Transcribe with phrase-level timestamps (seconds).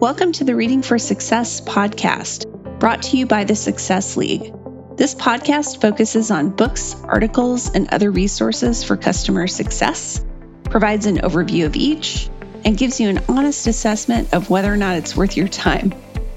[0.00, 4.52] Welcome to the Reading for Success podcast, brought to you by the Success League.
[4.94, 10.22] This podcast focuses on books, articles, and other resources for customer success,
[10.64, 12.28] provides an overview of each,
[12.62, 15.94] and gives you an honest assessment of whether or not it's worth your time.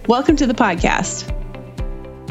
[0.07, 1.27] Welcome to the podcast.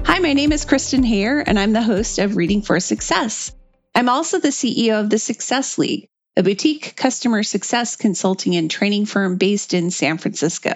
[0.07, 3.53] Hi, my name is Kristen Hayer, and I'm the host of Reading for Success.
[3.95, 6.09] I'm also the CEO of the Success League,
[6.39, 10.73] a boutique customer success consulting and training firm based in San Francisco.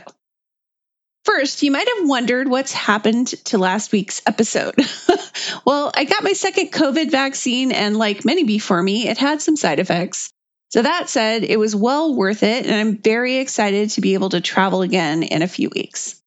[1.24, 4.74] First, you might have wondered what's happened to last week's episode.
[5.64, 9.56] well, I got my second COVID vaccine, and like many before me, it had some
[9.56, 10.30] side effects.
[10.70, 14.30] So, that said, it was well worth it, and I'm very excited to be able
[14.30, 16.20] to travel again in a few weeks.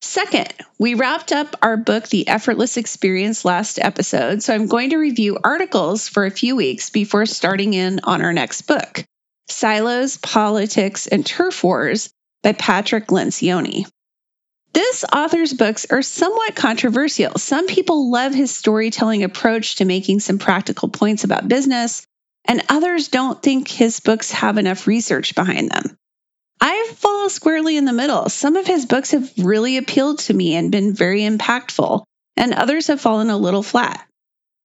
[0.00, 4.96] Second, we wrapped up our book, The Effortless Experience, last episode, so I'm going to
[4.96, 9.04] review articles for a few weeks before starting in on our next book
[9.48, 12.10] Silos, Politics, and Turf Wars
[12.42, 13.86] by Patrick Lencioni.
[14.72, 17.38] This author's books are somewhat controversial.
[17.38, 22.06] Some people love his storytelling approach to making some practical points about business,
[22.46, 25.96] and others don't think his books have enough research behind them.
[26.60, 28.28] I fall squarely in the middle.
[28.28, 32.04] Some of his books have really appealed to me and been very impactful,
[32.36, 34.06] and others have fallen a little flat.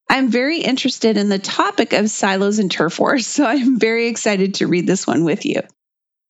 [0.08, 4.54] I'm very interested in the topic of silos and turf wars, so I'm very excited
[4.54, 5.60] to read this one with you.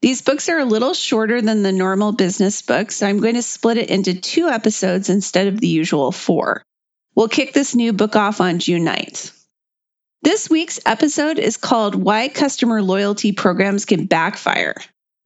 [0.01, 3.43] These books are a little shorter than the normal business books, so I'm going to
[3.43, 6.63] split it into two episodes instead of the usual four.
[7.15, 9.33] We'll kick this new book off on June 9th.
[10.23, 14.77] This week's episode is called Why Customer Loyalty Programs Can Backfire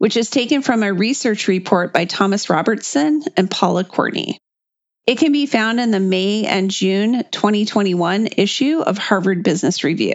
[0.02, 4.36] which is taken from a research report by Thomas Robertson and Paula Courtney.
[5.06, 10.14] It can be found in the May and June 2021 issue of Harvard Business Review.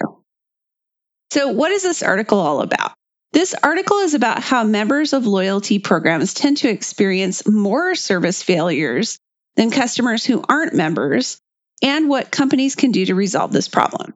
[1.31, 2.95] So, what is this article all about?
[3.33, 9.19] This article is about how members of loyalty programs tend to experience more service failures
[9.55, 11.39] than customers who aren't members
[11.83, 14.13] and what companies can do to resolve this problem.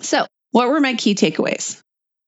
[0.00, 1.80] So, what were my key takeaways?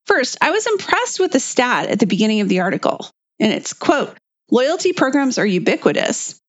[0.05, 3.09] First, I was impressed with the stat at the beginning of the article,
[3.39, 4.17] and it's quote,
[4.49, 6.39] loyalty programs are ubiquitous,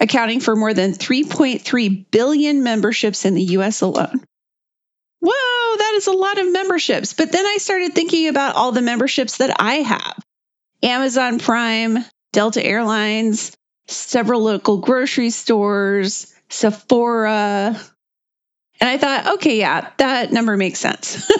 [0.00, 4.24] accounting for more than 3.3 billion memberships in the US alone.
[5.22, 7.12] Whoa, that is a lot of memberships.
[7.12, 10.18] But then I started thinking about all the memberships that I have
[10.82, 11.98] Amazon Prime,
[12.32, 13.56] Delta Airlines,
[13.86, 17.80] several local grocery stores, Sephora,
[18.82, 21.30] and I thought, okay, yeah, that number makes sense.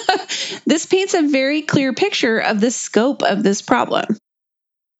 [0.64, 4.16] this paints a very clear picture of the scope of this problem.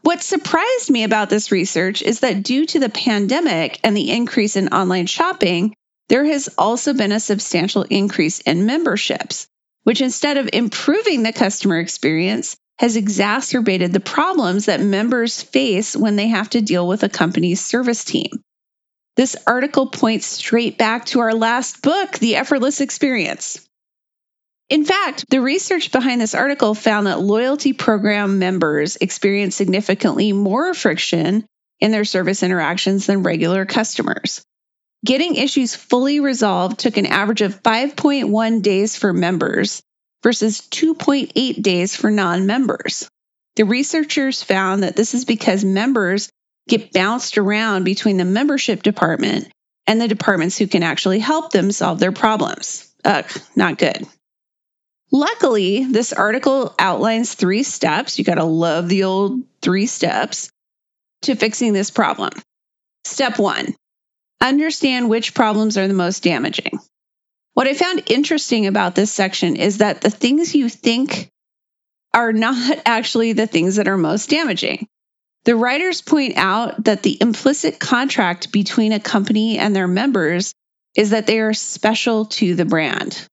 [0.01, 4.57] What surprised me about this research is that due to the pandemic and the increase
[4.57, 5.77] in online shopping,
[6.09, 9.47] there has also been a substantial increase in memberships,
[9.85, 16.17] which instead of improving the customer experience, has exacerbated the problems that members face when
[16.17, 18.31] they have to deal with a company's service team.
[19.15, 23.69] This article points straight back to our last book, The Effortless Experience.
[24.71, 30.73] In fact, the research behind this article found that loyalty program members experience significantly more
[30.73, 31.45] friction
[31.79, 34.43] in their service interactions than regular customers.
[35.05, 39.83] Getting issues fully resolved took an average of 5.1 days for members
[40.23, 43.09] versus 2.8 days for non members.
[43.57, 46.31] The researchers found that this is because members
[46.69, 49.49] get bounced around between the membership department
[49.89, 52.89] and the departments who can actually help them solve their problems.
[53.05, 53.27] Ugh,
[53.57, 54.07] not good.
[55.11, 58.19] Luckily, this article outlines three steps.
[58.19, 60.51] You got to love the old three steps
[61.23, 62.31] to fixing this problem.
[63.05, 63.75] Step one
[64.43, 66.79] understand which problems are the most damaging.
[67.55, 71.31] What I found interesting about this section is that the things you think
[72.13, 74.87] are not actually the things that are most damaging.
[75.45, 80.55] The writers point out that the implicit contract between a company and their members
[80.95, 83.27] is that they are special to the brand.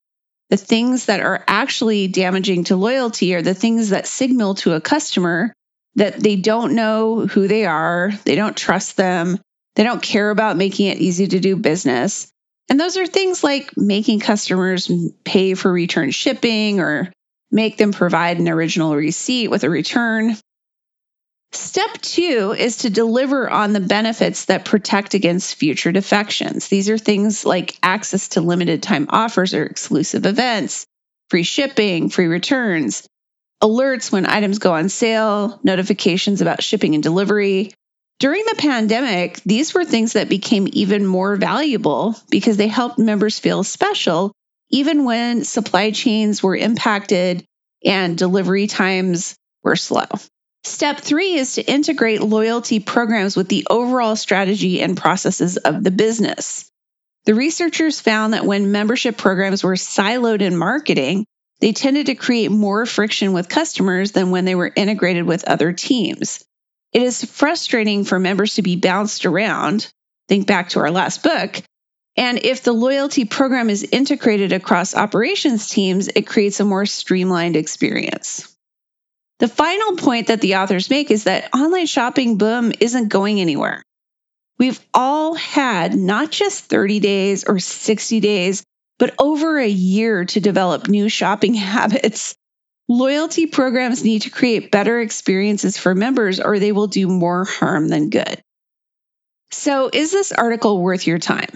[0.50, 4.81] The things that are actually damaging to loyalty are the things that signal to a
[4.81, 5.53] customer
[5.96, 9.39] that they don't know who they are, they don't trust them,
[9.80, 12.30] they don't care about making it easy to do business.
[12.68, 14.92] And those are things like making customers
[15.24, 17.14] pay for return shipping or
[17.50, 20.36] make them provide an original receipt with a return.
[21.54, 26.68] Step two is to deliver on the benefits that protect against future defections.
[26.68, 30.86] These are things like access to limited time offers or exclusive events,
[31.30, 33.08] free shipping, free returns,
[33.64, 37.72] alerts when items go on sale, notifications about shipping and delivery.
[38.19, 43.39] During the pandemic, these were things that became even more valuable because they helped members
[43.39, 44.33] feel special,
[44.69, 47.45] even when supply chains were impacted
[47.83, 50.06] and delivery times were slow.
[50.66, 55.92] Step three is to integrate loyalty programs with the overall strategy and processes of the
[55.92, 56.69] business.
[57.24, 61.25] The researchers found that when membership programs were siloed in marketing,
[61.62, 65.71] they tended to create more friction with customers than when they were integrated with other
[65.71, 66.44] teams.
[66.91, 69.91] It is frustrating for members to be bounced around.
[70.27, 71.62] Think back to our last book.
[72.18, 77.56] And if the loyalty program is integrated across operations teams, it creates a more streamlined
[77.56, 78.56] experience.
[79.39, 83.81] The final point that the authors make is that online shopping boom isn't going anywhere.
[84.57, 88.63] We've all had not just 30 days or 60 days,
[88.97, 92.35] but over a year to develop new shopping habits.
[92.91, 97.88] Loyalty programs need to create better experiences for members or they will do more harm
[97.88, 98.41] than good.
[99.51, 101.51] So, is this article worth your time?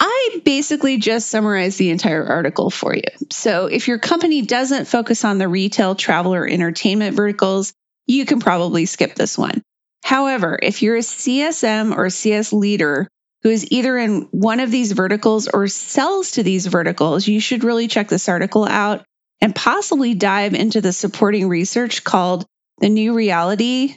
[0.00, 3.04] I basically just summarized the entire article for you.
[3.30, 7.72] So, if your company doesn't focus on the retail, travel, or entertainment verticals,
[8.08, 9.62] you can probably skip this one.
[10.02, 13.06] However, if you're a CSM or CS leader
[13.44, 17.62] who is either in one of these verticals or sells to these verticals, you should
[17.62, 19.04] really check this article out
[19.42, 22.46] and possibly dive into the supporting research called
[22.78, 23.96] The New Reality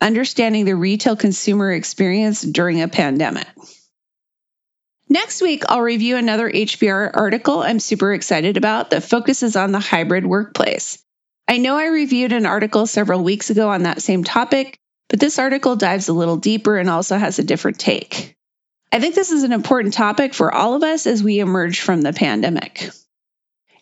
[0.00, 3.48] Understanding the Retail Consumer Experience During a Pandemic.
[5.08, 9.80] Next week, I'll review another HBR article I'm super excited about that focuses on the
[9.80, 11.02] hybrid workplace.
[11.48, 14.78] I know I reviewed an article several weeks ago on that same topic,
[15.08, 18.36] but this article dives a little deeper and also has a different take.
[18.92, 22.02] I think this is an important topic for all of us as we emerge from
[22.02, 22.90] the pandemic.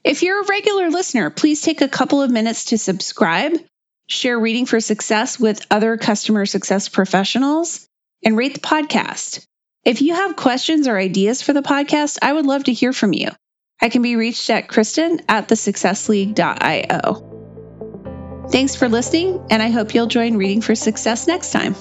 [0.05, 3.55] If you're a regular listener, please take a couple of minutes to subscribe,
[4.07, 7.89] share Reading for Success with other customer success professionals,
[8.23, 9.47] and rate the podcast.
[9.83, 13.15] If you have questions or ideas for the podcast, I would love to hear from
[13.15, 13.31] you.
[13.81, 17.31] I can be reached at Kristen at thesuccessleague.io.
[18.51, 21.75] Thanks for listening, and I hope you'll join Reading for Success next time.